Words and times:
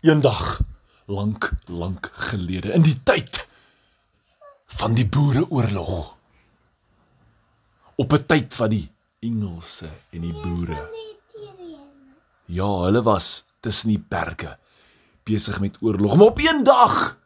Eendag 0.00 0.60
lank 1.04 1.50
lank 1.68 2.06
gelede 2.12 2.70
in 2.72 2.86
die 2.86 2.96
tyd 3.04 3.42
van 4.80 4.94
die 4.96 5.04
boereoorlog. 5.04 6.14
Op 8.00 8.12
'n 8.12 8.24
tyd 8.26 8.54
van 8.54 8.70
die 8.72 8.88
Engelse 9.20 9.90
en 10.10 10.20
die 10.20 10.32
boere. 10.32 10.88
Ja, 12.44 12.70
hulle 12.84 13.02
was 13.02 13.44
tussen 13.60 13.88
die 13.88 14.04
berge 14.08 14.56
besig 15.22 15.60
met 15.60 15.76
oorlog, 15.80 16.16
maar 16.16 16.32
op 16.32 16.38
een 16.38 16.64
dag 16.64 17.18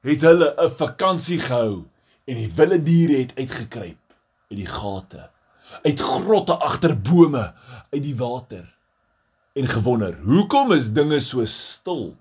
het 0.00 0.20
hulle 0.20 0.54
'n 0.60 0.76
vakansie 0.76 1.40
gehou 1.40 1.88
en 2.24 2.34
die 2.34 2.52
wilde 2.52 2.82
diere 2.82 3.16
het 3.16 3.32
uitgekruip 3.34 4.02
uit 4.50 4.58
die 4.58 4.66
gate, 4.66 5.30
uit 5.82 6.00
grotte 6.00 6.56
agter 6.56 7.00
bome, 7.00 7.54
uit 7.90 8.02
die 8.02 8.16
water 8.16 8.73
en 9.54 9.66
gewonder, 9.70 10.16
hoekom 10.26 10.72
is 10.74 10.90
dinge 10.94 11.20
so 11.22 11.44
stil? 11.46 12.14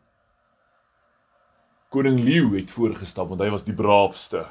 Koning 1.94 2.20
Leeu 2.22 2.54
het 2.56 2.72
voorgestap 2.74 3.30
want 3.30 3.42
hy 3.42 3.50
was 3.54 3.66
die 3.66 3.76
braafste. 3.78 4.46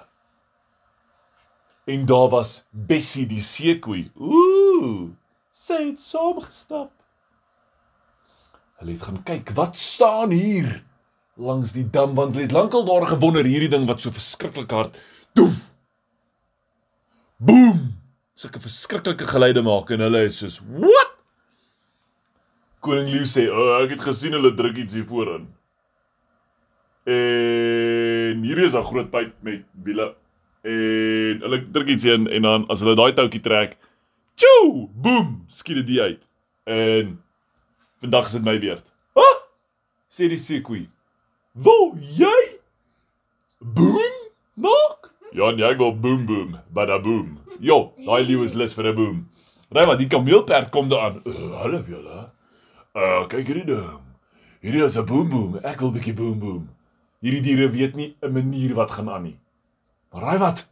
En 1.90 2.06
daar 2.06 2.28
was 2.30 2.62
Bessie 2.70 3.26
die 3.26 3.42
seekoei. 3.42 4.10
Ooh, 4.14 5.10
sy 5.50 5.78
het 5.88 6.02
saamgestap. 6.02 6.92
Hulle 8.78 8.94
het 8.94 9.06
gaan 9.06 9.22
kyk, 9.26 9.54
wat 9.58 9.78
staan 9.78 10.34
hier 10.34 10.80
langs 11.38 11.72
die 11.74 11.86
dam 11.90 12.14
want 12.18 12.34
hulle 12.34 12.46
het 12.46 12.54
lankal 12.54 12.84
daar 12.86 13.06
gewonder 13.14 13.46
hierdie 13.46 13.70
ding 13.72 13.86
wat 13.90 14.02
so 14.02 14.14
verskriklik 14.14 14.70
hard 14.70 14.98
doef. 15.38 15.70
Boom! 17.42 17.94
Sulke 18.38 18.62
verskriklike 18.62 19.26
geluide 19.26 19.62
maak 19.66 19.90
en 19.94 20.02
hulle 20.06 20.26
is 20.28 20.38
soos, 20.42 20.60
"What?" 20.66 21.11
Koning 22.82 23.06
Leeu 23.12 23.26
sê, 23.30 23.46
oh, 23.46 23.78
"Ek 23.84 23.90
het 23.94 24.00
gesien 24.00 24.32
hulle 24.34 24.54
druk 24.58 24.76
iets 24.76 24.94
hier 24.94 25.04
voorin." 25.06 25.46
En 27.06 28.42
hier 28.42 28.58
is 28.58 28.74
'n 28.74 28.84
groot 28.84 29.10
pyp 29.10 29.32
met 29.40 29.62
wiele. 29.84 30.14
En 30.62 31.40
hulle 31.42 31.70
druk 31.70 31.88
iets 31.88 32.04
in 32.04 32.26
en 32.28 32.42
dan 32.42 32.66
as 32.68 32.80
hulle 32.80 32.94
daai 32.94 33.12
toukie 33.12 33.40
trek, 33.40 33.76
tjou, 34.34 34.88
boom, 34.94 35.44
skiet 35.46 35.86
dit 35.86 35.98
uit. 35.98 36.22
En 36.64 37.22
vandag 38.00 38.26
is 38.26 38.32
dit 38.32 38.44
my 38.44 38.58
beurt. 38.58 38.92
Ah! 39.14 39.38
sê 40.08 40.28
die 40.28 40.38
seekoei. 40.38 40.88
"Wou 41.54 41.96
jy 41.98 42.58
boom 43.58 44.12
maak?" 44.54 45.10
Ja, 45.32 45.50
nee, 45.50 45.64
ek 45.64 45.78
wil 45.78 45.94
boom 45.96 46.26
boom, 46.26 46.56
bada 46.72 46.98
boom. 46.98 47.38
Jo, 47.60 47.92
daai 48.04 48.24
leeu 48.26 48.42
is 48.42 48.54
lus 48.54 48.74
vir 48.74 48.86
'n 48.90 48.94
boom. 48.94 49.28
Raai 49.70 49.86
wat, 49.86 49.98
die 49.98 50.06
kameelperd 50.08 50.70
kom 50.70 50.88
daaraan. 50.88 51.22
Uh, 51.24 51.52
hallo 51.62 51.82
julle. 51.88 52.30
Uh, 52.92 53.24
kyk 53.24 53.46
hierdie 53.48 53.64
ding. 53.64 54.00
Hierdie 54.60 54.84
is 54.84 54.96
'n 54.98 55.06
boom 55.06 55.28
boom. 55.28 55.56
Ek 55.64 55.80
wil 55.80 55.92
bietjie 55.92 56.12
boom 56.14 56.38
boom. 56.38 56.68
Hierdie 57.24 57.40
diere 57.40 57.70
weet 57.72 57.94
nie 57.96 58.16
'n 58.20 58.32
manier 58.32 58.74
wat 58.74 58.90
gaan 58.90 59.08
aan 59.08 59.22
nie. 59.22 59.38
Maar 60.12 60.22
raai 60.22 60.38
wat? 60.38 60.68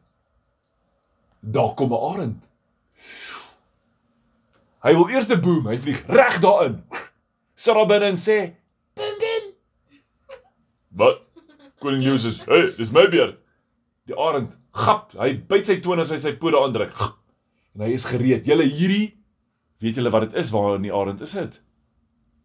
Daar 1.41 1.75
kom 1.75 1.93
'n 1.93 2.05
arend. 2.13 2.49
Hy 4.83 4.93
wil 4.95 5.09
eers 5.09 5.31
'n 5.31 5.41
boom, 5.41 5.67
hy 5.67 5.79
vlieg 5.79 6.05
reg 6.07 6.41
daarin. 6.41 6.85
Sit 7.55 7.75
daar 7.75 7.87
binne 7.87 8.07
en 8.07 8.17
sê: 8.17 8.55
"Boom 8.95 9.17
boom." 9.19 9.45
Wat? 10.89 11.23
Koning 11.81 12.03
Leeu 12.03 12.19
sê: 12.19 12.45
"Hey, 12.45 12.75
dis 12.77 12.93
my 12.93 13.09
beurt." 13.09 13.39
Die 14.05 14.17
arend 14.19 14.57
gap, 14.73 15.13
hy 15.13 15.39
byt 15.49 15.67
sy 15.67 15.81
tone 15.81 16.01
as 16.01 16.11
hy 16.11 16.17
sy 16.17 16.33
pote 16.37 16.57
aandruk. 16.57 17.17
En 17.75 17.81
hy 17.81 17.93
is 17.93 18.05
gereed. 18.05 18.45
Julle 18.45 18.65
hierdie 18.65 19.17
weet 19.79 19.95
julle 19.95 20.11
wat 20.11 20.31
dit 20.31 20.35
is 20.35 20.51
waarin 20.51 20.83
die 20.83 20.93
arend 20.93 21.21
is 21.21 21.33
dit? 21.33 21.61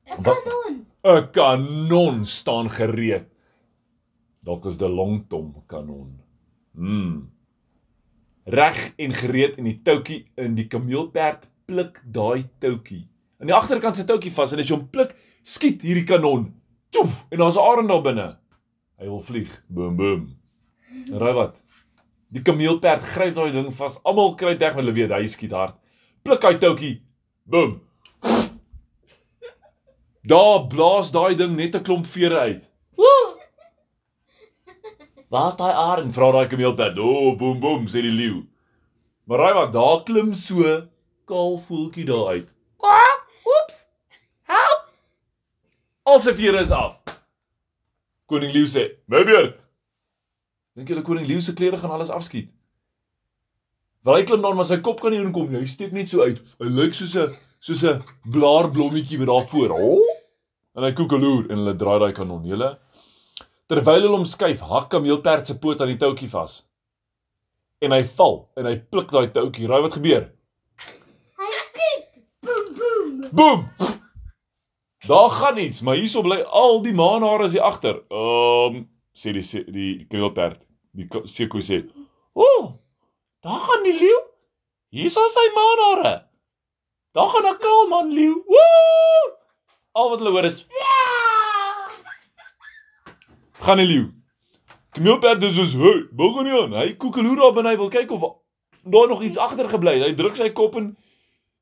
'n 0.05 0.23
Kanon. 0.23 0.85
'n 1.03 1.31
Kanon 1.31 2.25
staan 2.25 2.69
gereed. 2.69 3.25
Dalk 4.45 4.65
is 4.65 4.77
dit 4.77 4.89
'n 4.89 4.93
longtom 4.93 5.63
kanon. 5.67 6.21
Mm. 6.71 7.29
Reg 8.43 8.93
en 8.97 9.13
gereed 9.13 9.57
in 9.57 9.63
die 9.63 9.81
toutjie 9.81 10.25
in 10.35 10.55
die 10.55 10.67
kameelperd 10.67 11.49
pluk 11.65 12.01
daai 12.05 12.45
toutjie. 12.59 13.07
Aan 13.39 13.47
die 13.47 13.55
agterkant 13.55 13.95
se 13.95 14.05
toutjie 14.05 14.31
vas 14.31 14.51
en 14.53 14.59
as 14.59 14.69
jy 14.69 14.75
hom 14.75 14.89
pluk, 14.89 15.15
skiet 15.41 15.81
hierdie 15.81 16.05
kanon. 16.05 16.53
Toef 16.89 17.25
en 17.31 17.37
daar's 17.37 17.57
'n 17.57 17.65
arend 17.65 17.87
daar 17.87 18.01
binne. 18.01 18.37
Hy 18.99 19.05
wil 19.05 19.21
vlieg. 19.21 19.63
Boom 19.67 19.95
boom. 19.95 20.37
En 21.11 21.17
raai 21.17 21.33
wat? 21.33 21.61
Die 22.29 22.41
kameelperd 22.41 23.01
gryp 23.01 23.35
daai 23.35 23.51
ding 23.51 23.73
vas. 23.73 23.99
Almal 24.03 24.35
kry 24.35 24.57
weg 24.57 24.73
want 24.73 24.85
hulle 24.85 24.93
weet 24.93 25.11
hy 25.11 25.25
skiet 25.27 25.51
hard. 25.51 25.75
Pluk 26.23 26.43
hy 26.43 26.57
toutjie. 26.57 27.01
Boom. 27.43 27.81
Daar 30.25 30.67
blaas 30.67 31.11
daai 31.11 31.35
ding 31.35 31.55
net 31.55 31.75
'n 31.75 31.83
klomp 31.83 32.05
vere 32.05 32.39
uit. 32.39 32.63
Woe! 32.97 33.37
Waar's 35.29 35.55
daai 35.55 35.73
arend? 35.73 36.13
Vra 36.13 36.31
daai 36.31 36.47
kameelperd. 36.47 36.97
O, 36.97 37.09
oh, 37.09 37.37
boom 37.37 37.59
boom, 37.59 37.85
sê 37.87 38.01
die 38.01 38.11
leeu. 38.11 38.45
Maar 39.25 39.37
raai 39.37 39.53
wat? 39.53 39.73
Daar 39.73 40.03
klim 40.03 40.33
so 40.33 40.87
kaal 41.25 41.57
voeltjie 41.67 42.05
daar 42.05 42.27
uit. 42.27 42.49
Kwak! 42.77 43.21
Oeps. 43.45 43.87
Help! 44.49 44.89
Al 46.03 46.19
sy 46.19 46.33
vere 46.33 46.59
is 46.59 46.71
af. 46.71 46.97
Koning 48.25 48.53
Leeu 48.53 48.65
sê: 48.65 48.97
"My 49.05 49.23
beurt." 49.23 49.61
Dink 50.75 50.89
julle 50.89 51.01
koning 51.01 51.27
Leeu 51.27 51.41
se 51.41 51.53
klere 51.53 51.77
gaan 51.77 51.91
alles 51.91 52.09
afskiet? 52.09 52.49
Want 54.03 54.17
hy 54.17 54.23
klim 54.23 54.41
dan 54.41 54.55
maar 54.55 54.65
sy 54.65 54.77
kop 54.81 55.01
kan 55.01 55.11
nie 55.11 55.21
inkom 55.21 55.49
nie. 55.49 55.59
Hy 55.59 55.69
steek 55.69 55.91
net 55.91 56.09
so 56.09 56.21
uit. 56.21 56.41
Hy 56.59 56.69
lyk 56.69 56.93
soos 56.93 57.15
'n 57.15 57.37
soos 57.59 57.83
'n 57.83 58.03
blaarblommetjie 58.29 59.17
wat 59.17 59.27
daar 59.27 59.47
voor. 59.47 59.69
Ho! 59.69 60.14
En 60.75 60.83
hy 60.83 60.91
koekeloer 60.93 61.45
en 61.51 61.57
hulle 61.61 61.75
draai 61.79 61.99
daai 61.99 62.13
kanon. 62.13 62.43
Julle 62.45 62.77
terwyl 63.67 64.03
hulle 64.03 64.13
hom 64.17 64.25
skuif, 64.29 64.59
hak 64.61 64.89
kameelperd 64.91 65.47
se 65.47 65.55
poot 65.57 65.79
aan 65.81 65.87
die 65.89 65.97
toutjie 65.97 66.29
vas. 66.29 66.59
En 67.81 67.91
hy 67.95 68.03
val 68.17 68.35
en 68.57 68.65
hy 68.69 68.75
pluk 68.91 69.09
daai 69.11 69.31
toutjie. 69.33 69.67
Raai 69.67 69.81
wat 69.81 69.93
gebeur? 69.97 70.27
Hy 71.39 71.51
skiet. 71.69 72.09
Boom 72.45 72.67
boom. 72.77 73.29
Boom. 73.31 73.65
Daar 75.07 75.29
gaan 75.29 75.57
iets, 75.61 75.81
maar 75.85 75.95
hierso 75.99 76.21
bly 76.25 76.39
al 76.41 76.79
die 76.81 76.93
maanhare 76.97 77.45
is 77.45 77.53
hier 77.57 77.65
agter. 77.65 77.99
Ehm 78.09 78.75
um, 78.81 78.85
sê 79.15 79.31
die 79.33 79.43
se- 79.45 79.65
die 79.71 80.05
kameelperd. 80.09 80.65
Die 80.95 81.05
seekoei 81.29 81.61
sê: 81.63 81.77
"O, 82.33 82.41
oh, 82.45 82.63
daar 83.45 83.59
gaan 83.67 83.83
die 83.83 83.93
leeu. 83.99 84.21
Hier 84.89 85.05
is 85.05 85.13
sy 85.13 85.45
maanhare. 85.55 86.15
Daar 87.13 87.29
gaan 87.29 87.45
'n 87.51 87.57
kaalman 87.61 88.09
leeu. 88.13 88.35
Woe! 88.47 89.34
Al 89.95 90.11
wat 90.11 90.19
hulle 90.19 90.33
hoor 90.35 90.47
is 90.47 90.65
gaan 93.65 93.79
die 93.81 93.87
leeu. 93.87 94.09
Kameelperd 94.95 95.43
is 95.43 95.55
soos, 95.55 95.73
"Hey, 95.79 96.05
wag 96.11 96.43
nie 96.43 96.53
aan." 96.53 96.75
Hy 96.75 96.93
koekeloer 97.01 97.39
daar 97.39 97.55
binne, 97.55 97.71
hy 97.73 97.79
wil 97.79 97.89
kyk 97.89 98.11
of 98.11 98.25
daar 98.83 99.07
nog 99.09 99.23
iets 99.23 99.39
agter 99.41 99.69
gebly 99.69 99.95
het. 99.97 100.05
Hy 100.05 100.13
druk 100.13 100.35
sy 100.37 100.51
kop 100.53 100.75
in 100.79 100.93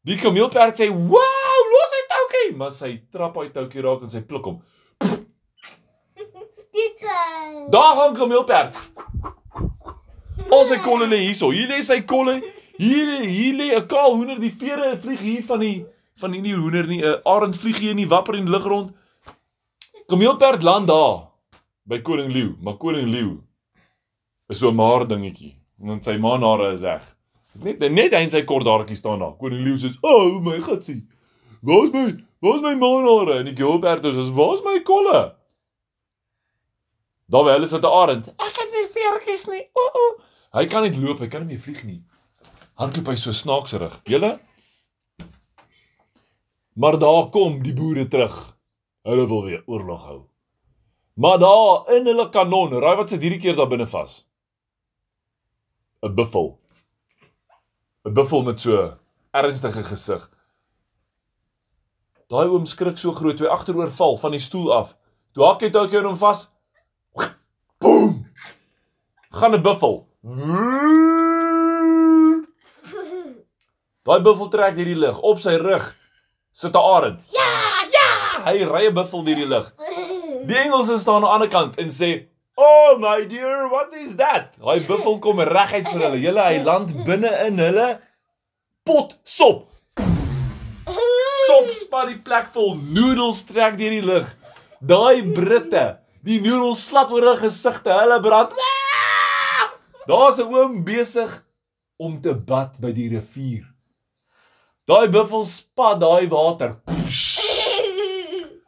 Die 0.03 0.17
kameelperd 0.19 0.75
sê: 0.75 0.89
"Wow, 0.91 1.59
los 1.73 1.94
hy 1.95 2.01
toukie!" 2.11 2.55
Maar 2.59 2.71
sy 2.75 2.91
trap 3.11 3.38
hy 3.39 3.47
toukie 3.55 3.81
raak 3.81 4.01
en 4.03 4.11
sy 4.11 4.19
pluk 4.27 4.50
hom. 4.50 4.57
Daar 7.71 7.95
gaan 7.95 8.17
kameelperd. 8.17 8.75
Al 10.51 10.65
sy 10.67 10.77
kolle 10.83 11.07
lê 11.07 11.21
hierso. 11.23 11.53
Hier 11.55 11.71
lê 11.71 11.79
sy 11.81 12.01
kolle. 12.01 12.41
Hier 12.75 13.23
hier 13.23 13.55
lê 13.55 13.69
'n 13.77 13.88
kaal 13.88 14.17
hoender. 14.17 14.39
Die 14.39 14.51
vere 14.51 14.97
vlieg 15.00 15.19
hier 15.19 15.44
van 15.44 15.59
die 15.59 15.85
van 16.23 16.35
die 16.35 16.41
nie 16.41 16.56
hoender 16.56 16.88
nie. 16.88 17.01
'n 17.03 17.22
Arend 17.23 17.57
vlieg 17.59 17.79
hier 17.79 17.91
in 17.91 18.01
die 18.01 18.09
wapper 18.09 18.38
die 18.39 18.50
lug 18.50 18.66
rond. 18.66 18.94
Kameelperd 20.07 20.63
land 20.63 20.88
daar 20.88 21.29
by 21.88 22.00
koning 22.01 22.31
Leeu, 22.31 22.56
maar 22.61 22.78
koning 22.79 23.09
Leeu 23.09 23.41
is 24.50 24.59
so 24.59 24.69
'n 24.69 24.75
maar 24.75 25.07
dingetjie. 25.07 25.56
Want 25.78 26.03
sy 26.03 26.17
maanhare 26.17 26.72
is 26.72 26.81
weg. 26.81 27.16
Net 27.53 27.79
net 27.79 28.13
hy 28.13 28.23
en 28.23 28.29
sy 28.29 28.44
kort 28.44 28.66
haartjie 28.66 28.95
staan 28.95 29.19
daar. 29.19 29.38
Koning 29.38 29.63
Leeu 29.63 29.78
sê: 29.78 29.91
"O 30.01 30.09
oh, 30.09 30.41
my 30.41 30.59
gatsie. 30.62 31.07
Waar's 31.62 31.91
my 31.91 32.06
waar's 32.41 32.62
my 32.62 32.75
maanhare?" 32.75 33.39
En 33.39 33.45
die 33.45 33.53
kameelperd 33.53 34.03
sê: 34.06 34.33
"Waar's 34.33 34.63
my 34.63 34.79
kolle?" 34.81 35.35
Daar 37.27 37.44
by 37.44 37.51
hulle 37.56 37.68
sit 37.68 37.83
'n 37.83 37.88
arend. 38.01 38.27
Ek 38.27 38.56
het 38.62 38.69
nie 38.71 38.88
veertjies 38.95 39.48
nie. 39.48 39.63
O, 39.74 39.81
o. 39.81 40.21
Hy 40.53 40.65
kan 40.65 40.83
net 40.83 40.95
loop, 40.95 41.19
hy 41.19 41.27
kan 41.27 41.48
nie 41.48 41.57
vlieg 41.57 41.83
nie. 41.83 42.03
Hardloop 42.77 43.07
hy 43.07 43.15
so 43.15 43.31
snaakserig. 43.31 44.01
Julle? 44.09 44.39
Maar 46.74 47.00
daar 47.00 47.30
kom 47.30 47.62
die 47.64 47.74
boere 47.74 48.08
terug. 48.08 48.58
Hulle 49.02 49.28
wil 49.28 49.44
weer 49.44 49.64
oorlog 49.66 50.06
hou. 50.06 50.22
Maar 51.14 51.40
daar 51.40 51.94
in 51.94 52.06
hulle 52.06 52.30
kanon, 52.30 52.74
raai 52.81 52.96
wat 52.98 53.10
sit 53.10 53.22
hierdie 53.22 53.40
keer 53.40 53.56
daar 53.56 53.70
binne 53.70 53.88
vas? 53.88 54.24
'n 56.02 56.16
Buffel. 56.16 56.60
'n 58.06 58.14
Buffel 58.14 58.44
met 58.44 58.62
so 58.62 58.98
ernstige 59.31 59.84
gesig. 59.84 60.30
Daai 62.28 62.48
oom 62.48 62.66
skrik 62.66 62.98
so 62.98 63.12
groot 63.12 63.38
toe 63.38 63.48
hy 63.48 63.54
agteroor 63.54 63.92
val 63.92 64.18
van 64.18 64.31
die 64.31 64.40
stoel 64.40 64.74
af. 64.74 64.98
Toe 65.34 65.46
hak 65.46 65.62
hy 65.62 65.70
dalk 65.70 65.94
hom 65.94 66.18
vas. 66.18 66.50
Boom! 67.78 68.25
Gaan 69.30 69.54
'n 69.54 69.62
buffel. 69.62 70.08
Daai 74.04 74.22
buffel 74.22 74.48
trek 74.50 74.75
deur 74.75 74.86
die 74.86 74.96
lug 74.96 75.20
op 75.20 75.40
sy 75.40 75.56
rug 75.56 76.02
sit 76.53 76.75
'n 76.75 76.79
arend. 76.95 77.19
Ja, 77.33 77.50
ja! 77.97 78.09
Hy 78.45 78.63
ry 78.69 78.85
'n 78.88 78.94
buffel 78.94 79.23
deur 79.25 79.35
die 79.41 79.50
lug. 79.50 79.73
Die 80.47 80.57
Engelse 80.59 80.97
staan 81.00 81.23
aan 81.23 81.23
die 81.23 81.33
ander 81.33 81.50
kant 81.50 81.77
en 81.79 81.89
sê, 81.89 82.27
"Oh 82.55 82.97
my 83.00 83.25
dear, 83.27 83.69
what 83.69 83.94
is 83.94 84.15
that?" 84.15 84.53
Daai 84.59 84.81
buffel 84.88 85.19
kom 85.19 85.39
reguit 85.39 85.88
vir 85.88 86.01
hulle. 86.01 86.19
Julle 86.19 86.44
hy 86.44 86.63
land 86.63 86.91
binne 87.05 87.31
in 87.47 87.57
hulle 87.63 88.00
pot 88.85 89.15
sop. 89.23 89.69
Sop 91.47 91.67
spat 91.79 92.07
die 92.11 92.19
plek 92.19 92.51
vol, 92.53 92.75
noedels 92.75 93.45
trek 93.47 93.77
deur 93.79 93.95
die 93.95 94.03
lug. 94.03 94.27
Daai 94.83 95.23
Britte, 95.23 96.00
die 96.23 96.41
noedels 96.44 96.85
slat 96.85 97.11
oor 97.11 97.23
hulle 97.23 97.38
gesigte, 97.39 97.91
hulle 97.95 98.19
brand. 98.21 98.51
Daar's 100.07 100.39
'n 100.39 100.51
oom 100.53 100.83
besig 100.83 101.45
om 101.97 102.19
te 102.21 102.33
bad 102.33 102.79
by 102.81 102.91
die 102.91 103.09
rivier. 103.09 103.73
Daai 104.83 105.07
buffel 105.07 105.45
spat 105.47 106.01
daai 106.01 106.27
water. 106.27 106.74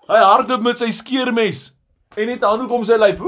Hy 0.06 0.20
hardloop 0.22 0.62
met 0.64 0.80
sy 0.80 0.88
skeermes 0.96 1.74
en 2.16 2.30
net 2.32 2.46
handdoek 2.46 2.72
om 2.72 2.86
sy 2.88 2.96
lyf. 3.02 3.20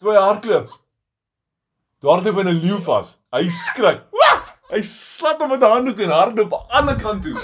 Toe 0.00 0.14
hy 0.14 0.16
hardloop. 0.16 0.70
Toe 2.00 2.08
hardloop 2.14 2.40
hy 2.40 2.44
'n 2.48 2.62
leeu 2.62 2.78
vas. 2.86 3.18
Hy 3.32 3.44
skrik. 3.52 4.00
Hy 4.70 4.80
slap 4.80 5.40
hom 5.44 5.50
met 5.52 5.60
'n 5.60 5.68
handdoek 5.74 6.00
en 6.00 6.16
hardloop 6.16 6.54
aan 6.54 6.64
die 6.64 6.76
ander 6.78 6.96
kant 6.96 7.22
toe. 7.22 7.36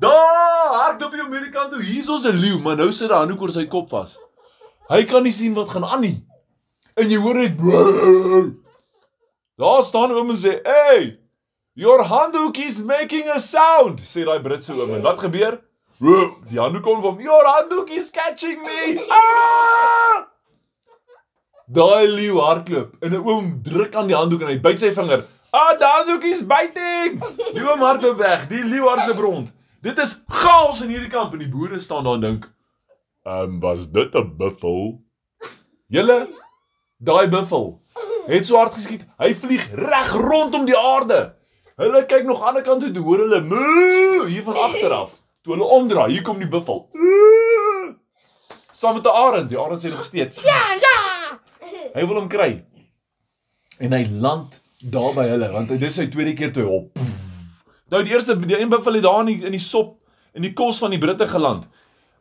Daar, 0.00 0.74
hardloop 0.82 1.12
hy 1.12 1.20
om 1.20 1.32
hierdie 1.32 1.54
kant 1.54 1.70
toe. 1.70 1.82
Hier's 1.82 2.08
ons 2.08 2.24
'n 2.26 2.34
leeu, 2.34 2.58
maar 2.58 2.76
nou 2.76 2.90
sit 2.90 3.10
'n 3.10 3.14
handdoek 3.14 3.42
oor 3.42 3.52
sy 3.52 3.66
kop 3.66 3.90
vas. 3.90 4.18
Hy 4.90 5.04
kan 5.04 5.22
nie 5.22 5.32
sien 5.32 5.54
wat 5.54 5.68
gaan 5.68 5.84
aan 5.84 6.00
nie. 6.00 6.26
En 6.96 7.08
jy 7.08 7.16
hoor 7.16 7.34
net 7.34 7.56
Daar 9.58 9.82
staan 9.82 10.10
oom 10.10 10.30
en 10.30 10.36
sê, 10.36 10.60
"Hey, 10.64 11.21
your 11.74 12.02
handhook 12.04 12.58
is 12.58 12.82
making 12.82 13.28
a 13.28 13.38
sound," 13.38 14.00
sê 14.00 14.24
daai 14.24 14.40
Britse 14.40 14.72
oom. 14.72 14.94
En 14.94 15.02
wat 15.02 15.18
gebeur? 15.18 15.60
Die 16.50 16.58
handdoek 16.58 16.82
kom 16.82 17.02
van, 17.02 17.18
"Your 17.22 17.44
handhook 17.44 17.90
is 17.90 18.10
catching 18.10 18.62
me." 18.62 19.06
Ah! 19.08 20.26
Daai 21.66 22.06
leeu 22.08 22.38
hardloop 22.40 22.96
en 23.00 23.12
'n 23.12 23.24
oom 23.26 23.62
druk 23.62 23.94
aan 23.94 24.06
die 24.06 24.16
handdoek 24.16 24.40
en 24.40 24.46
hy 24.48 24.60
byt 24.60 24.80
sy 24.80 24.92
vinger. 24.92 25.26
Ah, 25.52 25.78
die 25.78 25.86
handdoek 25.86 26.24
is 26.24 26.46
biting. 26.46 27.20
Die 27.54 27.62
oom 27.62 27.80
hardloop 27.80 28.16
weg, 28.18 28.48
die 28.48 28.64
leeu 28.64 28.88
hardloop 28.88 29.18
rond. 29.18 29.52
Dit 29.82 29.98
is 29.98 30.22
chaos 30.28 30.82
in 30.82 30.88
hierdie 30.88 31.10
kamp 31.10 31.32
en 31.32 31.38
die 31.38 31.48
boere 31.48 31.78
staan 31.78 32.04
daar 32.04 32.14
en 32.14 32.20
dink, 32.20 32.52
"Ehm, 33.24 33.42
um, 33.42 33.60
was 33.60 33.88
dit 33.90 34.14
'n 34.14 34.36
buffel?" 34.36 35.00
Julle 35.88 36.28
daai 36.98 37.28
buffel 37.28 37.82
het 38.26 38.46
so 38.46 38.56
hard 38.56 38.72
geskiet. 38.72 39.04
Hy 39.18 39.34
vlieg 39.34 39.68
reg 39.74 40.12
rondom 40.12 40.64
die 40.64 40.78
aarde. 40.78 41.34
Hulle 41.80 42.04
kyk 42.06 42.24
nog 42.28 42.42
aan 42.42 42.58
die 42.58 42.62
ander 42.62 42.62
kant 42.62 42.82
toe, 42.82 42.92
toe 42.92 43.04
hoor 43.04 43.22
hulle 43.24 43.40
moo 43.40 44.24
hier 44.26 44.42
van 44.42 44.56
agter 44.56 44.92
af. 44.92 45.14
Toe 45.42 45.54
hulle 45.54 45.64
omdraai, 45.64 46.10
hier 46.12 46.22
kom 46.22 46.38
die 46.38 46.48
buffel. 46.48 46.88
Saam 48.70 48.94
met 48.94 49.04
'n 49.06 49.16
arend. 49.24 49.48
Die 49.48 49.58
arend 49.58 49.80
sê 49.84 49.88
nog 49.88 50.04
steeds. 50.04 50.42
Ja, 50.42 50.62
ja. 50.80 51.38
Hy 51.94 52.06
wil 52.06 52.16
hom 52.16 52.28
kry. 52.28 52.64
En 53.78 53.92
hy 53.92 54.06
land 54.10 54.60
daar 54.82 55.14
by 55.14 55.26
hulle 55.28 55.50
want 55.52 55.68
dit 55.68 55.82
is 55.82 55.94
sy 55.94 56.06
tweede 56.06 56.32
keer 56.32 56.52
toe 56.52 56.62
hy 56.62 56.68
op. 56.68 56.98
Nou 57.90 58.02
die 58.02 58.12
eerste 58.12 58.38
die 58.38 58.58
een 58.58 58.68
buffel 58.68 58.94
het 58.94 59.02
daar 59.02 59.20
in 59.20 59.26
die, 59.26 59.44
in 59.44 59.50
die 59.50 59.60
sop 59.60 59.98
in 60.32 60.42
die 60.42 60.52
kos 60.52 60.78
van 60.78 60.90
die 60.90 60.98
Britte 60.98 61.28
geland. 61.28 61.68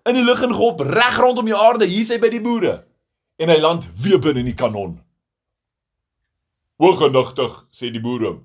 In 0.04 0.14
die 0.14 0.24
lug 0.24 0.42
en 0.44 0.54
gehop 0.54 0.80
reg 0.80 1.18
rondom 1.20 1.46
die 1.46 1.56
aarde. 1.56 1.86
Hier 1.86 2.02
is 2.02 2.10
hy 2.10 2.20
by 2.20 2.30
die 2.30 2.42
boere. 2.42 2.84
En 3.38 3.50
hy 3.50 3.58
land 3.60 3.88
weer 3.96 4.20
binne 4.20 4.40
in 4.40 4.46
die 4.52 4.58
kanon. 4.58 5.00
Hooggenigtig, 6.82 7.66
sê 7.72 7.92
die 7.92 8.02
boer 8.02 8.26
hom. 8.28 8.40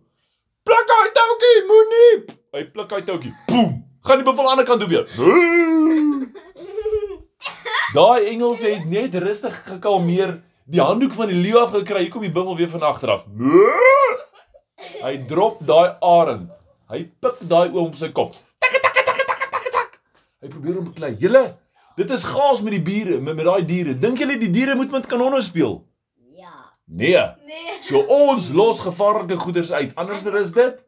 Moenie. 1.66 2.24
Hy 2.56 2.64
pluk 2.72 2.92
hy 2.94 3.02
toukie. 3.06 3.34
Boem. 3.50 3.72
Gaan 4.06 4.20
die 4.22 4.26
buffel 4.26 4.46
aan 4.46 4.60
die 4.60 4.64
ander 4.64 4.68
kant 4.68 4.80
toe 4.80 4.90
weer. 4.90 5.06
Daai 7.94 8.26
Engels 8.30 8.62
het 8.66 8.84
net 8.90 9.14
rustig 9.22 9.54
gekalmeer, 9.66 10.36
die 10.66 10.82
handdoek 10.82 11.14
van 11.16 11.30
die 11.30 11.38
leeu 11.38 11.58
afgekry. 11.62 12.04
Hier 12.06 12.12
kom 12.14 12.22
die 12.26 12.32
buffel 12.34 12.56
weer 12.58 12.70
van 12.70 12.86
agter 12.86 13.14
af. 13.16 13.26
Hy 15.02 15.14
drop 15.30 15.60
daai 15.66 15.96
arend. 16.04 16.50
Hy 16.92 17.02
pik 17.22 17.42
daai 17.50 17.68
oom 17.72 17.88
op 17.88 17.98
sy 17.98 18.12
kop. 18.14 18.36
Tak 18.62 18.76
tak 18.82 18.94
tak 18.94 19.22
tak 19.26 19.46
tak 19.50 19.70
tak. 19.74 19.90
Hy 20.42 20.50
probeer 20.52 20.78
hom 20.78 20.88
beklei. 20.90 21.12
Julle, 21.18 21.44
dit 21.98 22.10
is 22.14 22.26
gaas 22.30 22.62
met 22.62 22.76
die 22.76 22.82
bure, 22.86 23.18
met, 23.20 23.34
met 23.38 23.46
daai 23.48 23.64
diere. 23.66 23.96
Dink 23.98 24.22
julle 24.22 24.38
die 24.38 24.52
diere 24.54 24.76
moet 24.78 24.94
met 24.94 25.08
kanonne 25.10 25.42
speel? 25.42 25.80
Ja. 26.38 26.54
Nee. 26.86 27.24
Nee. 27.48 27.78
So 27.82 28.04
ons 28.06 28.52
los 28.54 28.84
gevaarlike 28.86 29.40
goederes 29.42 29.72
uit. 29.74 29.96
Anders 29.98 30.26
is 30.26 30.54
dit 30.54 30.82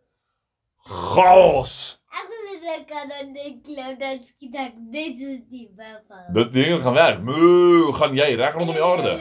chaos. 0.88 1.74
Ek 2.08 2.26
wil 2.32 2.60
dit 2.62 2.84
kan 2.88 3.10
dan 3.12 3.32
net 3.32 3.60
glo 3.66 3.92
dat 4.00 4.24
skiet 4.24 4.56
ek 4.56 4.74
net 4.80 5.20
soos 5.20 5.42
die 5.52 5.68
buffel. 5.76 6.24
Dit 6.34 6.52
ding 6.56 6.82
gaan 6.82 6.96
werk. 6.96 7.20
Moo, 7.24 7.92
gaan 7.98 8.16
jy 8.16 8.30
reg 8.40 8.56
rondom 8.56 8.74
die 8.78 8.84
aarde. 8.84 9.14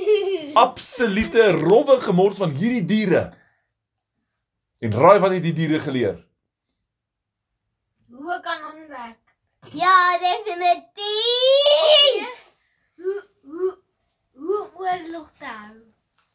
Absolute 0.66 1.50
rowwe 1.60 1.98
gemors 2.00 2.40
van 2.40 2.50
hierdie 2.56 2.84
diere. 2.88 3.24
En 4.82 4.92
raai 4.98 5.18
wat 5.22 5.34
het 5.36 5.44
die 5.44 5.54
diere 5.56 5.78
geleer? 5.80 6.16
Hoe 8.10 8.40
kan 8.42 8.64
ons 8.72 8.88
werk? 8.88 9.20
Ja, 9.76 10.18
definitief. 10.18 10.96
Hoe 12.96 13.18
hoe 13.46 13.70
hoe 14.42 14.62
oorlog 14.74 15.28
te 15.38 15.46
hou. 15.46 15.76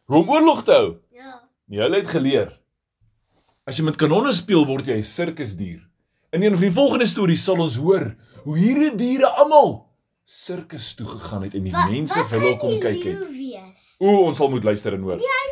Hoe 0.07 0.21
om 0.21 0.29
oorlog 0.31 0.63
te 0.63 0.71
hou? 0.71 0.93
Ja. 1.11 1.41
Nee, 1.65 1.81
hulle 1.81 1.99
het 1.99 2.09
geleer. 2.09 2.53
As 3.67 3.75
jy 3.75 3.83
met 3.83 3.97
kanonne 3.99 4.31
speel, 4.31 4.63
word 4.63 4.87
jy 4.87 4.95
'n 4.95 5.03
sirkusdier. 5.03 5.81
In 6.31 6.41
een 6.43 6.53
van 6.55 6.61
die 6.61 6.71
volgende 6.71 7.05
stories 7.05 7.43
sal 7.43 7.59
ons 7.59 7.75
hoor 7.75 8.15
hoe 8.45 8.55
hierdie 8.57 8.95
diere 8.95 9.27
almal 9.27 9.87
sirkus 10.25 10.93
toe 10.95 11.05
gegaan 11.07 11.43
het 11.43 11.53
en 11.55 11.63
die 11.63 11.71
mense 11.71 12.23
vir 12.29 12.39
hulle 12.39 12.57
kom 12.59 12.79
kyk 12.79 13.03
het. 13.03 13.19
O, 13.99 14.23
ons 14.27 14.37
sal 14.37 14.49
moet 14.49 14.63
luister 14.63 14.93
en 14.93 15.01
hoor. 15.01 15.19